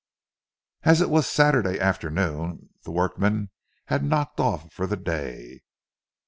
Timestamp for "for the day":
4.73-5.61